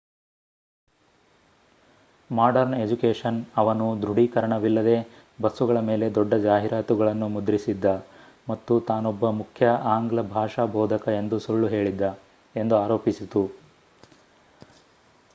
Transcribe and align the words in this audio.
modern 2.29 2.75
education 2.77 3.37
ಅವನು 3.55 3.87
ದೃಢೀಕರಣವಿಲ್ಲದೇ 4.01 4.95
ಬಸ್ಸುಗಳ 5.39 5.77
ಮೇಲೆ 5.89 6.07
ದೊಡ್ಡ 6.15 6.33
ಜಾಹೀರಾತುಗಳನ್ನು 6.45 7.27
ಮುದ್ರಿಸಿದ್ದ 7.35 7.85
ಮತ್ತು 8.47 8.79
ತಾನೊಬ್ಬ 8.89 9.31
ಮುಖ್ಯ 9.39 9.67
ಆಂಗ್ಲ 9.93 10.23
ಭಾಷಾ 10.33 10.65
ಬೋಧಕ 10.75 11.07
ಎಂದು 11.19 11.39
ಸುಳ್ಳು 11.39 11.69
ಹೇಳಿದ್ದ 11.75 12.07
ಎಂದು 12.55 12.77
ಅರೋಪಿಸಿತು 12.79 13.43